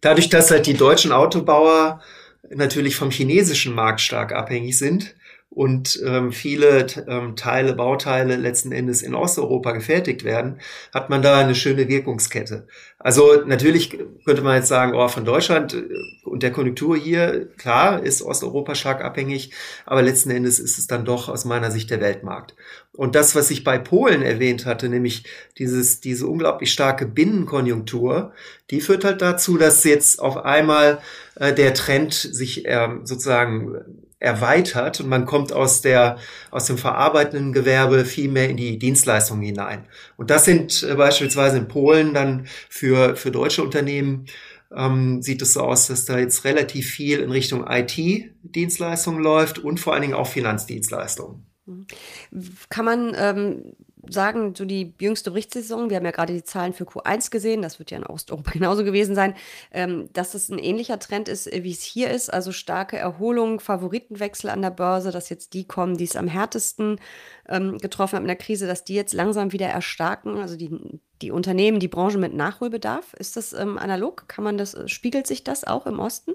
Dadurch, 0.00 0.28
dass 0.28 0.50
halt 0.50 0.66
die 0.66 0.74
deutschen 0.74 1.12
Autobauer 1.12 2.02
natürlich 2.50 2.96
vom 2.96 3.10
chinesischen 3.10 3.74
Markt 3.74 4.00
stark 4.00 4.32
abhängig 4.32 4.78
sind, 4.78 5.14
und 5.58 6.00
ähm, 6.06 6.30
viele 6.30 6.86
ähm, 7.08 7.34
Teile, 7.34 7.74
Bauteile 7.74 8.36
letzten 8.36 8.70
Endes 8.70 9.02
in 9.02 9.16
Osteuropa 9.16 9.72
gefertigt 9.72 10.22
werden, 10.22 10.60
hat 10.94 11.10
man 11.10 11.20
da 11.20 11.36
eine 11.36 11.56
schöne 11.56 11.88
Wirkungskette. 11.88 12.68
Also 13.00 13.42
natürlich 13.44 13.98
könnte 14.24 14.42
man 14.42 14.54
jetzt 14.54 14.68
sagen, 14.68 14.94
oh, 14.94 15.08
von 15.08 15.24
Deutschland 15.24 15.74
äh, 15.74 15.82
und 16.22 16.44
der 16.44 16.52
Konjunktur 16.52 16.96
hier, 16.96 17.48
klar, 17.56 18.00
ist 18.00 18.22
Osteuropa 18.22 18.76
stark 18.76 19.02
abhängig, 19.02 19.50
aber 19.84 20.00
letzten 20.00 20.30
Endes 20.30 20.60
ist 20.60 20.78
es 20.78 20.86
dann 20.86 21.04
doch 21.04 21.28
aus 21.28 21.44
meiner 21.44 21.72
Sicht 21.72 21.90
der 21.90 22.00
Weltmarkt. 22.00 22.54
Und 22.92 23.16
das, 23.16 23.34
was 23.34 23.50
ich 23.50 23.64
bei 23.64 23.78
Polen 23.78 24.22
erwähnt 24.22 24.64
hatte, 24.64 24.88
nämlich 24.88 25.24
dieses, 25.58 25.98
diese 25.98 26.28
unglaublich 26.28 26.72
starke 26.72 27.04
Binnenkonjunktur, 27.04 28.32
die 28.70 28.80
führt 28.80 29.04
halt 29.04 29.22
dazu, 29.22 29.58
dass 29.58 29.82
jetzt 29.82 30.20
auf 30.20 30.36
einmal 30.36 31.00
äh, 31.34 31.52
der 31.52 31.74
Trend 31.74 32.14
sich 32.14 32.64
äh, 32.64 32.90
sozusagen 33.02 34.04
erweitert 34.20 35.00
und 35.00 35.08
man 35.08 35.26
kommt 35.26 35.52
aus 35.52 35.80
der, 35.80 36.18
aus 36.50 36.66
dem 36.66 36.78
verarbeitenden 36.78 37.52
Gewerbe 37.52 38.04
viel 38.04 38.28
mehr 38.28 38.50
in 38.50 38.56
die 38.56 38.78
Dienstleistungen 38.78 39.42
hinein. 39.42 39.86
Und 40.16 40.30
das 40.30 40.44
sind 40.44 40.82
äh, 40.82 40.94
beispielsweise 40.94 41.58
in 41.58 41.68
Polen 41.68 42.14
dann 42.14 42.46
für, 42.68 43.16
für 43.16 43.30
deutsche 43.30 43.62
Unternehmen 43.62 44.26
ähm, 44.74 45.22
sieht 45.22 45.40
es 45.42 45.54
so 45.54 45.62
aus, 45.62 45.86
dass 45.86 46.04
da 46.04 46.18
jetzt 46.18 46.44
relativ 46.44 46.90
viel 46.90 47.20
in 47.20 47.30
Richtung 47.30 47.66
IT-Dienstleistungen 47.66 49.22
läuft 49.22 49.58
und 49.58 49.80
vor 49.80 49.92
allen 49.94 50.02
Dingen 50.02 50.14
auch 50.14 50.26
Finanzdienstleistungen. 50.26 51.46
Kann 52.68 52.84
man 52.84 53.14
ähm, 53.16 53.72
sagen, 54.10 54.54
so 54.54 54.64
die 54.64 54.94
jüngste 55.00 55.30
Berichtssaison, 55.30 55.90
wir 55.90 55.96
haben 55.96 56.04
ja 56.04 56.10
gerade 56.10 56.32
die 56.32 56.44
Zahlen 56.44 56.72
für 56.72 56.84
Q1 56.84 57.30
gesehen, 57.30 57.62
das 57.62 57.78
wird 57.78 57.90
ja 57.90 57.98
in 57.98 58.06
Osteuropa 58.06 58.50
genauso 58.52 58.84
gewesen 58.84 59.14
sein, 59.14 59.34
ähm, 59.72 60.08
dass 60.12 60.34
es 60.34 60.48
ein 60.48 60.58
ähnlicher 60.58 60.98
Trend 60.98 61.28
ist, 61.28 61.52
äh, 61.52 61.64
wie 61.64 61.72
es 61.72 61.82
hier 61.82 62.10
ist, 62.10 62.32
also 62.32 62.52
starke 62.52 62.96
Erholung, 62.96 63.60
Favoritenwechsel 63.60 64.50
an 64.50 64.62
der 64.62 64.70
Börse, 64.70 65.10
dass 65.10 65.28
jetzt 65.28 65.54
die 65.54 65.66
kommen, 65.66 65.96
die 65.96 66.04
es 66.04 66.16
am 66.16 66.28
härtesten 66.28 67.00
ähm, 67.48 67.78
getroffen 67.78 68.16
haben 68.16 68.24
in 68.24 68.28
der 68.28 68.36
Krise, 68.36 68.66
dass 68.66 68.84
die 68.84 68.94
jetzt 68.94 69.14
langsam 69.14 69.52
wieder 69.52 69.66
erstarken, 69.66 70.38
also 70.38 70.56
die, 70.56 71.00
die 71.22 71.30
Unternehmen, 71.30 71.80
die 71.80 71.88
Branche 71.88 72.18
mit 72.18 72.34
Nachholbedarf. 72.34 73.14
Ist 73.14 73.36
das 73.36 73.52
ähm, 73.52 73.78
analog? 73.78 74.28
Kann 74.28 74.44
man 74.44 74.58
das, 74.58 74.74
äh, 74.74 74.88
spiegelt 74.88 75.26
sich 75.26 75.44
das 75.44 75.64
auch 75.64 75.86
im 75.86 75.98
Osten? 75.98 76.32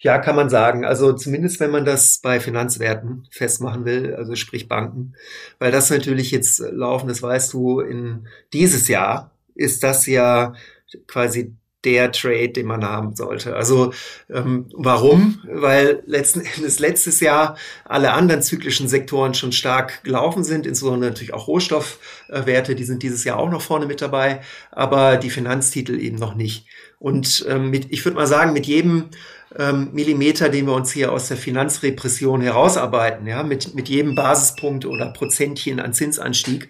Ja, 0.00 0.18
kann 0.18 0.36
man 0.36 0.48
sagen. 0.48 0.84
Also 0.84 1.12
zumindest 1.12 1.58
wenn 1.58 1.72
man 1.72 1.84
das 1.84 2.20
bei 2.22 2.38
Finanzwerten 2.38 3.26
festmachen 3.30 3.84
will, 3.84 4.14
also 4.14 4.36
sprich 4.36 4.68
Banken, 4.68 5.14
weil 5.58 5.72
das 5.72 5.90
natürlich 5.90 6.30
jetzt 6.30 6.60
laufen, 6.60 7.08
das 7.08 7.20
weißt 7.20 7.52
du, 7.52 7.80
in 7.80 8.28
dieses 8.52 8.86
Jahr 8.86 9.32
ist 9.54 9.82
das 9.82 10.06
ja 10.06 10.54
quasi 11.08 11.52
der 11.84 12.10
Trade, 12.10 12.50
den 12.50 12.66
man 12.66 12.84
haben 12.84 13.14
sollte. 13.14 13.54
Also 13.54 13.92
ähm, 14.28 14.66
warum? 14.72 15.40
Weil 15.44 16.02
letzten 16.06 16.40
Endes 16.40 16.80
letztes 16.80 17.20
Jahr 17.20 17.56
alle 17.84 18.12
anderen 18.12 18.42
zyklischen 18.42 18.88
Sektoren 18.88 19.34
schon 19.34 19.52
stark 19.52 20.02
gelaufen 20.02 20.42
sind, 20.42 20.66
insbesondere 20.66 21.10
natürlich 21.10 21.34
auch 21.34 21.46
Rohstoffwerte, 21.46 22.74
die 22.74 22.84
sind 22.84 23.02
dieses 23.02 23.22
Jahr 23.24 23.38
auch 23.38 23.50
noch 23.50 23.62
vorne 23.62 23.86
mit 23.86 24.00
dabei, 24.00 24.40
aber 24.72 25.16
die 25.16 25.30
Finanztitel 25.30 26.00
eben 26.00 26.18
noch 26.18 26.34
nicht. 26.34 26.66
Und 26.98 27.46
ähm, 27.48 27.70
mit, 27.70 27.92
ich 27.92 28.04
würde 28.04 28.16
mal 28.16 28.26
sagen, 28.26 28.52
mit 28.52 28.66
jedem 28.66 29.10
ähm, 29.56 29.90
Millimeter, 29.92 30.48
den 30.48 30.66
wir 30.66 30.74
uns 30.74 30.92
hier 30.92 31.12
aus 31.12 31.28
der 31.28 31.36
Finanzrepression 31.36 32.40
herausarbeiten, 32.40 33.26
ja, 33.26 33.42
mit, 33.42 33.74
mit 33.74 33.88
jedem 33.88 34.14
Basispunkt 34.14 34.84
oder 34.84 35.12
Prozentchen 35.12 35.80
an 35.80 35.94
Zinsanstieg, 35.94 36.68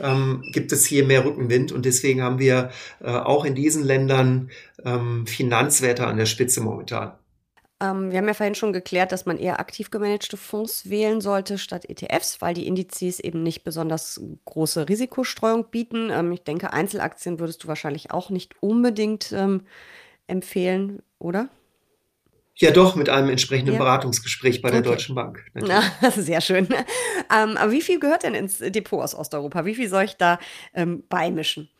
ähm, 0.00 0.42
gibt 0.52 0.72
es 0.72 0.84
hier 0.84 1.04
mehr 1.04 1.24
Rückenwind 1.24 1.72
und 1.72 1.84
deswegen 1.84 2.22
haben 2.22 2.38
wir 2.38 2.70
äh, 3.00 3.08
auch 3.08 3.44
in 3.44 3.54
diesen 3.54 3.84
Ländern 3.84 4.50
ähm, 4.84 5.26
Finanzwerte 5.26 6.06
an 6.06 6.16
der 6.16 6.26
Spitze 6.26 6.60
momentan. 6.60 7.12
Ähm, 7.80 8.10
wir 8.10 8.18
haben 8.18 8.26
ja 8.26 8.34
vorhin 8.34 8.56
schon 8.56 8.72
geklärt, 8.72 9.12
dass 9.12 9.26
man 9.26 9.38
eher 9.38 9.60
aktiv 9.60 9.90
gemanagte 9.90 10.36
Fonds 10.36 10.90
wählen 10.90 11.20
sollte 11.20 11.58
statt 11.58 11.88
ETFs, 11.88 12.40
weil 12.40 12.54
die 12.54 12.66
Indizes 12.66 13.20
eben 13.20 13.42
nicht 13.42 13.62
besonders 13.62 14.20
große 14.46 14.88
Risikostreuung 14.88 15.66
bieten. 15.70 16.10
Ähm, 16.10 16.32
ich 16.32 16.42
denke, 16.42 16.72
Einzelaktien 16.72 17.38
würdest 17.38 17.62
du 17.62 17.68
wahrscheinlich 17.68 18.10
auch 18.10 18.30
nicht 18.30 18.54
unbedingt 18.60 19.32
ähm, 19.32 19.62
empfehlen, 20.26 21.02
oder? 21.18 21.48
Ja, 22.56 22.72
doch, 22.72 22.96
mit 22.96 23.08
einem 23.08 23.28
entsprechenden 23.28 23.74
ja. 23.74 23.78
Beratungsgespräch 23.78 24.60
bei 24.62 24.70
der 24.70 24.80
okay. 24.80 24.88
Deutschen 24.88 25.14
Bank. 25.14 25.44
Na, 25.54 25.82
sehr 26.10 26.40
schön. 26.40 26.66
Ähm, 27.32 27.56
aber 27.56 27.70
wie 27.70 27.82
viel 27.82 28.00
gehört 28.00 28.24
denn 28.24 28.34
ins 28.34 28.58
Depot 28.58 29.00
aus 29.00 29.14
Osteuropa? 29.14 29.64
Wie 29.64 29.76
viel 29.76 29.88
soll 29.88 30.04
ich 30.04 30.16
da 30.16 30.40
ähm, 30.74 31.04
beimischen? 31.08 31.70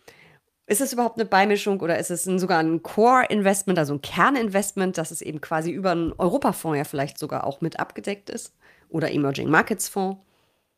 Ist 0.68 0.82
es 0.82 0.92
überhaupt 0.92 1.18
eine 1.18 1.24
Beimischung 1.24 1.80
oder 1.80 1.98
ist 1.98 2.10
es 2.10 2.26
ein, 2.26 2.38
sogar 2.38 2.58
ein 2.58 2.82
Core-Investment, 2.82 3.78
also 3.78 3.94
ein 3.94 4.02
Kerninvestment, 4.02 4.98
dass 4.98 5.10
es 5.10 5.22
eben 5.22 5.40
quasi 5.40 5.70
über 5.70 5.92
einen 5.92 6.12
Europafonds 6.12 6.76
ja 6.76 6.84
vielleicht 6.84 7.18
sogar 7.18 7.44
auch 7.44 7.62
mit 7.62 7.80
abgedeckt 7.80 8.28
ist? 8.28 8.52
Oder 8.90 9.10
Emerging 9.10 9.48
Markets 9.48 9.88
Fonds? 9.88 10.18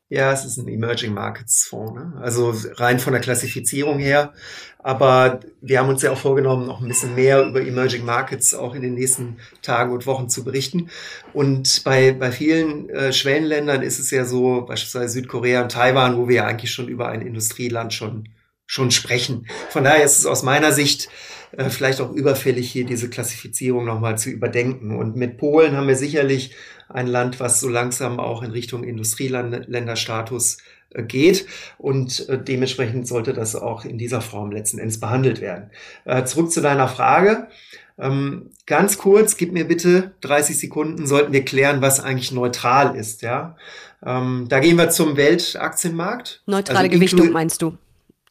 Ja, 0.09 0.33
es 0.33 0.45
ist 0.45 0.59
ein 0.59 0.69
Emerging 0.69 1.13
Markets 1.13 1.65
Fonds, 1.65 1.95
ne? 1.95 2.13
also 2.21 2.55
rein 2.75 3.01
von 3.01 3.13
der 3.13 3.23
Klassifizierung 3.23 3.99
her. 3.99 4.33
Aber 4.79 5.41
wir 5.61 5.81
haben 5.81 5.89
uns 5.89 6.03
ja 6.03 6.13
auch 6.13 6.19
vorgenommen, 6.19 6.69
noch 6.69 6.81
ein 6.81 6.89
bisschen 6.89 7.17
mehr 7.17 7.43
über 7.43 7.61
Emerging 7.61 8.05
Markets 8.05 8.55
auch 8.55 8.77
in 8.77 8.83
den 8.83 8.95
nächsten 8.95 9.39
Tagen 9.61 9.93
und 9.93 10.07
Wochen 10.07 10.29
zu 10.29 10.45
berichten. 10.45 10.89
Und 11.33 11.83
bei, 11.83 12.13
bei 12.13 12.31
vielen 12.31 12.89
äh, 12.91 13.13
Schwellenländern 13.13 13.83
ist 13.83 13.99
es 13.99 14.13
ja 14.13 14.25
so, 14.25 14.63
beispielsweise 14.63 15.15
Südkorea 15.15 15.63
und 15.63 15.73
Taiwan, 15.73 16.17
wo 16.17 16.29
wir 16.29 16.37
ja 16.37 16.47
eigentlich 16.47 16.71
schon 16.71 16.87
über 16.87 17.09
ein 17.09 17.23
Industrieland 17.23 17.93
schon 17.93 18.29
schon 18.71 18.93
sprechen. 18.93 19.49
Von 19.71 19.83
daher 19.83 20.05
ist 20.05 20.21
es 20.21 20.27
aus 20.27 20.45
meiner 20.45 20.71
Sicht 20.71 21.09
äh, 21.51 21.71
vielleicht 21.71 22.01
auch 22.01 22.13
überfällig, 22.13 22.71
hier 22.71 22.87
diese 22.87 23.11
Klassifizierung 23.11 23.85
nochmal 23.85 24.17
zu 24.17 24.31
überdenken. 24.31 24.97
Und 24.97 25.17
mit 25.17 25.39
Polen 25.39 25.77
haben 25.77 25.89
wir 25.89 25.97
sicherlich 25.97 26.55
ein 26.89 27.09
Land, 27.09 27.41
was 27.41 27.59
so 27.59 27.69
langsam 27.69 28.21
auch 28.21 28.45
in 28.45 28.53
Richtung 28.53 28.85
Industrieländerstatus 28.85 30.59
äh, 30.91 31.03
geht 31.03 31.47
und 31.79 32.29
äh, 32.29 32.41
dementsprechend 32.41 33.09
sollte 33.09 33.33
das 33.33 33.57
auch 33.57 33.85
in 33.85 33.99
dieser 33.99 34.21
Form 34.21 34.53
letzten 34.53 34.79
Endes 34.79 35.01
behandelt 35.01 35.41
werden. 35.41 35.73
Äh, 36.05 36.23
zurück 36.23 36.53
zu 36.53 36.61
deiner 36.61 36.87
Frage. 36.87 37.49
Ähm, 37.99 38.51
ganz 38.67 38.99
kurz, 38.99 39.37
gib 39.37 39.53
mir 39.53 39.67
bitte 39.67 40.13
30 40.21 40.57
Sekunden, 40.57 41.09
sollten 41.09 41.33
wir 41.33 41.45
klären, 41.45 41.83
was 41.83 41.99
eigentlich 41.99 42.31
neutral 42.31 42.95
ist. 42.95 43.23
Ja, 43.23 43.57
ähm, 44.07 44.47
da 44.49 44.61
gehen 44.61 44.77
wir 44.77 44.91
zum 44.91 45.17
Weltaktienmarkt. 45.17 46.45
Neutrale 46.47 46.79
also 46.79 46.91
Gewichtung 46.93 47.33
meinst 47.33 47.63
du? 47.63 47.77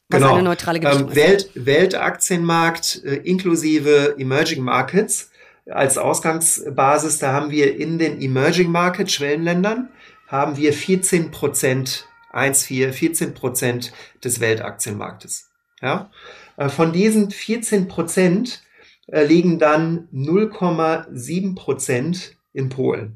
Was 0.10 0.22
genau. 0.22 0.34
eine 0.34 0.44
neutrale 0.44 0.80
Gewichtung 0.80 1.10
ähm, 1.10 1.16
Welt, 1.16 1.52
Weltaktienmarkt 1.54 3.04
äh, 3.04 3.16
inklusive 3.18 4.16
Emerging 4.18 4.64
Markets 4.64 5.30
als 5.70 6.00
Ausgangsbasis, 6.00 7.20
da 7.20 7.32
haben 7.32 7.52
wir 7.52 7.78
in 7.78 8.00
den 8.00 8.20
Emerging 8.20 8.72
Market 8.72 9.12
Schwellenländern 9.12 9.90
haben 10.28 10.58
wir 10.58 10.74
14 10.74 11.32
Prozent, 11.32 12.08
1,4, 12.34 12.92
14 12.92 13.34
Prozent 13.34 13.94
des 14.24 14.40
Weltaktienmarktes. 14.40 15.50
Ja? 15.82 16.12
Äh, 16.58 16.70
von 16.70 16.92
diesen 16.92 17.32
14 17.32 17.88
Prozent 17.88 18.64
äh, 19.08 19.24
liegen 19.24 19.60
dann 19.60 20.08
0,7 20.14 21.56
Prozent 21.56 22.36
in 22.52 22.70
Polen. 22.70 23.16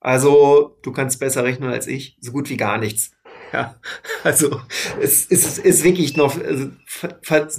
Also, 0.00 0.78
du 0.82 0.92
kannst 0.92 1.20
besser 1.20 1.44
rechnen 1.44 1.70
als 1.70 1.86
ich, 1.86 2.16
so 2.20 2.32
gut 2.32 2.48
wie 2.48 2.56
gar 2.56 2.78
nichts. 2.78 3.12
Ja, 3.52 3.74
also 4.22 4.60
es 5.00 5.26
ist, 5.26 5.58
ist 5.58 5.82
wirklich 5.82 6.16
noch, 6.16 6.36
also, 6.40 6.70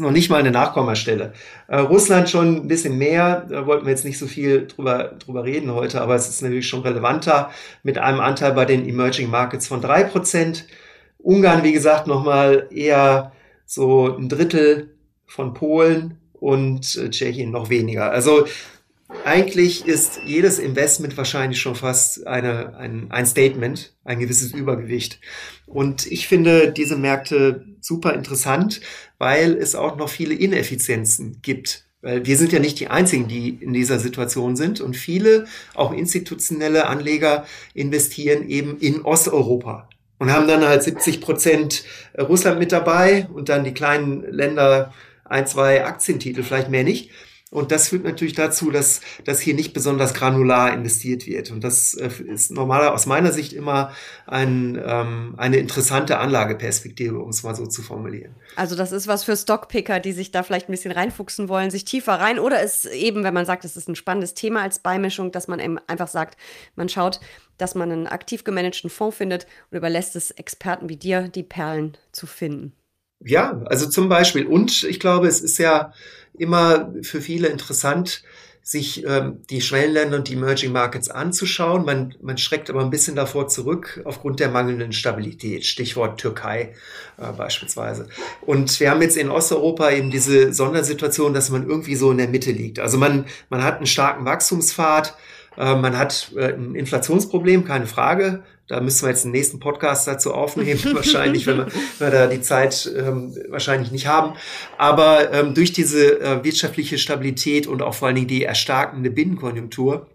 noch 0.03 0.12
nicht 0.12 0.29
mal 0.29 0.39
eine 0.39 0.51
Nachkommastelle. 0.51 1.33
Äh, 1.67 1.79
Russland 1.79 2.29
schon 2.29 2.55
ein 2.55 2.67
bisschen 2.67 2.98
mehr, 2.98 3.45
da 3.50 3.65
wollten 3.65 3.86
wir 3.86 3.91
jetzt 3.91 4.05
nicht 4.05 4.17
so 4.17 4.27
viel 4.27 4.67
drüber, 4.67 5.15
drüber 5.19 5.43
reden 5.43 5.74
heute, 5.74 6.01
aber 6.01 6.15
es 6.15 6.29
ist 6.29 6.41
natürlich 6.41 6.67
schon 6.67 6.81
relevanter 6.81 7.51
mit 7.83 7.98
einem 7.98 8.19
Anteil 8.19 8.53
bei 8.53 8.65
den 8.65 8.88
Emerging 8.88 9.29
Markets 9.29 9.67
von 9.67 9.81
drei 9.81 10.03
Prozent. 10.03 10.65
Ungarn, 11.17 11.63
wie 11.63 11.74
gesagt, 11.74 12.07
nochmal 12.07 12.67
eher 12.71 13.33
so 13.65 14.15
ein 14.15 14.29
Drittel 14.29 14.95
von 15.25 15.53
Polen 15.53 16.17
und 16.33 16.95
äh, 16.95 17.10
Tschechien 17.10 17.51
noch 17.51 17.69
weniger. 17.69 18.12
Also 18.12 18.45
eigentlich 19.25 19.86
ist 19.86 20.22
jedes 20.25 20.60
Investment 20.60 21.15
wahrscheinlich 21.18 21.60
schon 21.60 21.75
fast 21.75 22.25
eine, 22.27 22.75
ein, 22.75 23.08
ein 23.12 23.25
Statement, 23.25 23.94
ein 24.03 24.20
gewisses 24.20 24.53
Übergewicht. 24.53 25.20
Und 25.68 26.06
ich 26.12 26.27
finde 26.27 26.72
diese 26.72 26.98
Märkte 26.98 27.65
super 27.82 28.13
interessant, 28.13 28.82
weil 29.18 29.53
es 29.53 29.75
auch 29.75 29.98
noch 29.98 30.10
viele 30.10 30.34
Ineffizienzen 30.34 31.39
gibt. 31.41 31.86
Weil 32.01 32.25
wir 32.25 32.38
sind 32.38 32.51
ja 32.51 32.60
nicht 32.60 32.80
die 32.80 32.88
Einzigen, 32.88 33.27
die 33.27 33.50
in 33.50 33.74
dieser 33.74 34.00
Situation 34.00 34.56
sind. 34.56 34.82
Und 34.82 34.96
viele, 34.96 35.46
auch 35.75 35.94
institutionelle 35.94 36.88
Anleger, 36.88 37.46
investieren 37.74 38.48
eben 38.50 38.77
in 38.80 39.01
Osteuropa 39.01 39.88
und 40.18 40.32
haben 40.32 40.48
dann 40.48 40.65
halt 40.65 40.84
70 40.84 41.22
Prozent 41.22 41.84
Russland 42.18 42.60
mit 42.60 42.72
dabei 42.72 43.27
und 43.34 43.50
dann 43.50 43.63
die 43.63 43.74
kleinen 43.74 44.24
Länder 44.32 44.94
ein, 45.25 45.48
zwei 45.48 45.86
Aktientitel, 45.86 46.44
vielleicht 46.44 46.70
mehr 46.70 46.84
nicht. 46.84 47.10
Und 47.51 47.74
das 47.74 47.89
führt 47.89 48.05
natürlich 48.05 48.34
dazu, 48.34 48.72
dass, 48.72 49.01
dass 49.25 49.41
hier 49.41 49.53
nicht 49.53 49.74
besonders 49.74 50.13
granular 50.13 50.74
investiert 50.74 51.27
wird. 51.27 51.51
Und 51.51 51.65
das 51.65 51.93
äh, 51.93 52.10
ist 52.24 52.50
normaler 52.50 52.93
aus 52.93 53.05
meiner 53.05 53.34
Sicht 53.34 53.51
immer 53.51 53.91
ein, 54.25 54.81
ähm, 54.84 55.36
eine 55.36 55.58
interessante 55.58 56.17
Anlageperspektive, 56.17 57.20
um 57.20 57.29
es 57.29 57.43
mal 57.43 57.53
so 57.53 57.67
zu 57.67 57.81
formulieren. 57.81 58.34
Also 58.55 58.77
das 58.77 58.93
ist 58.93 59.05
was 59.05 59.25
für 59.25 59.36
Stockpicker, 59.36 60.00
die 60.00 60.13
sich 60.13 60.31
da 60.31 60.43
vielleicht 60.43 60.70
ein 60.70 60.72
bisschen 60.72 60.93
reinfuchsen 60.93 61.50
wollen, 61.50 61.72
sich 61.72 61.84
tiefer 61.84 62.13
rein. 62.13 62.39
Oder 62.39 62.63
es 62.63 62.86
eben, 62.86 63.25
wenn 63.25 63.34
man 63.34 63.46
sagt, 63.46 63.65
es 63.65 63.75
ist 63.75 63.89
ein 63.89 63.96
spannendes 63.96 64.34
Thema 64.34 64.62
als 64.62 64.79
Beimischung, 64.79 65.34
dass 65.34 65.50
man 65.50 65.60
eben 65.60 65.77
einfach 65.88 66.08
sagt, 66.08 66.38
man 66.77 66.88
schaut, 66.88 67.20
dass 67.58 67.75
man 67.75 67.91
einen 67.91 68.08
aktiv 68.08 68.46
gemanagten 68.46 68.89
Fonds 68.89 69.17
findet 69.17 69.46
und 69.70 69.77
überlässt 69.77 70.15
es 70.15 70.31
Experten 70.31 70.88
wie 70.88 70.96
dir, 70.96 71.27
die 71.27 71.43
Perlen 71.43 71.98
zu 72.13 72.27
finden. 72.27 72.72
Ja, 73.24 73.62
also 73.66 73.88
zum 73.88 74.10
Beispiel. 74.10 74.46
Und 74.46 74.84
ich 74.84 75.00
glaube, 75.00 75.28
es 75.28 75.42
ist 75.42 75.58
ja 75.58 75.94
immer 76.38 76.94
für 77.01 77.22
viele 77.22 77.48
interessant, 77.48 78.24
sich 78.63 79.04
ähm, 79.06 79.42
die 79.50 79.60
Schwellenländer 79.60 80.18
und 80.18 80.28
die 80.28 80.34
Emerging 80.34 80.72
Markets 80.72 81.10
anzuschauen. 81.10 81.84
Man, 81.84 82.13
man 82.22 82.38
schreckt 82.38 82.70
aber 82.70 82.82
ein 82.82 82.92
bisschen 82.92 83.16
davor 83.16 83.48
zurück 83.48 84.01
aufgrund 84.06 84.40
der 84.40 84.50
mangelnden 84.50 84.94
Stabilität. 84.94 85.66
Stichwort 85.66 86.20
Türkei 86.20 86.74
äh, 87.18 87.32
beispielsweise. 87.32 88.08
Und 88.42 88.80
wir 88.80 88.92
haben 88.92 89.01
jetzt 89.01 89.18
in 89.18 89.30
Osteuropa 89.30 89.90
eben 89.92 90.12
diese 90.12 90.54
Sondersituation, 90.54 91.34
dass 91.34 91.50
man 91.50 91.68
irgendwie 91.68 91.96
so 91.96 92.12
in 92.12 92.20
der 92.20 92.28
Mitte 92.28 92.51
liegt. 92.51 92.80
Also 92.80 92.98
man, 92.98 93.25
man 93.50 93.63
hat 93.63 93.78
einen 93.78 93.88
starken 93.88 94.25
Wachstumspfad, 94.25 95.16
äh, 95.58 95.75
man 95.75 95.98
hat 95.98 96.32
äh, 96.36 96.54
ein 96.54 96.75
Inflationsproblem, 96.75 97.66
keine 97.66 97.88
Frage. 97.88 98.44
Da 98.72 98.80
müssen 98.80 99.04
wir 99.04 99.10
jetzt 99.10 99.25
den 99.25 99.32
nächsten 99.32 99.60
Podcast 99.60 100.08
dazu 100.08 100.34
aufnehmen, 100.34 100.80
wahrscheinlich, 100.94 101.46
wenn 101.46 101.58
wir, 101.58 101.66
wenn 101.66 102.08
wir 102.08 102.10
da 102.10 102.28
die 102.28 102.40
Zeit 102.40 102.90
ähm, 102.96 103.36
wahrscheinlich 103.50 103.92
nicht 103.92 104.08
haben. 104.08 104.38
Aber 104.78 105.34
ähm, 105.34 105.54
durch 105.54 105.74
diese 105.74 106.22
äh, 106.22 106.42
wirtschaftliche 106.46 106.98
Stabilität 106.98 107.68
und 107.68 107.82
auch 107.82 107.96
vor 107.96 108.08
allen 108.08 108.16
Dingen 108.16 108.30
die 108.30 108.44
erstarkende 108.44 109.12
Binnenkonjunktur 109.12 110.08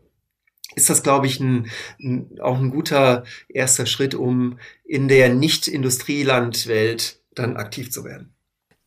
ist 0.74 0.88
das, 0.88 1.02
glaube 1.02 1.26
ich, 1.26 1.38
ein, 1.38 1.70
ein, 2.00 2.30
auch 2.40 2.58
ein 2.58 2.70
guter 2.70 3.24
erster 3.50 3.84
Schritt, 3.84 4.14
um 4.14 4.58
in 4.86 5.08
der 5.08 5.28
Nicht-Industrielandwelt 5.34 7.20
dann 7.34 7.58
aktiv 7.58 7.92
zu 7.92 8.04
werden. 8.06 8.34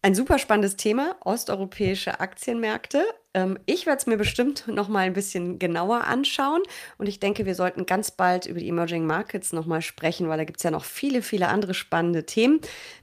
Ein 0.01 0.15
super 0.15 0.39
spannendes 0.39 0.77
Thema, 0.77 1.15
osteuropäische 1.23 2.19
Aktienmärkte. 2.19 3.03
Ähm, 3.33 3.59
ich 3.65 3.85
werde 3.85 3.99
es 3.99 4.07
mir 4.07 4.17
bestimmt 4.17 4.67
noch 4.67 4.87
mal 4.87 4.99
ein 4.99 5.13
bisschen 5.13 5.59
genauer 5.59 6.05
anschauen 6.05 6.61
und 6.97 7.07
ich 7.07 7.19
denke, 7.19 7.45
wir 7.45 7.55
sollten 7.55 7.85
ganz 7.85 8.11
bald 8.11 8.45
über 8.47 8.59
die 8.59 8.69
Emerging 8.69 9.05
Markets 9.05 9.53
noch 9.53 9.65
mal 9.65 9.81
sprechen, 9.81 10.29
weil 10.29 10.37
da 10.37 10.43
gibt 10.43 10.59
es 10.59 10.63
ja 10.63 10.71
noch 10.71 10.85
viele, 10.85 11.21
viele 11.21 11.47
andere 11.47 11.73
spannende 11.73 12.25
Themen. 12.25 12.59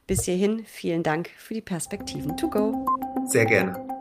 Bis 0.07 0.25
hierhin 0.25 0.65
vielen 0.67 1.03
Dank 1.03 1.31
für 1.37 1.55
die 1.55 1.63
Perspektiven 1.63 2.37
to 2.37 2.49
go. 2.49 2.87
Sehr 3.27 3.45
gerne. 3.45 3.96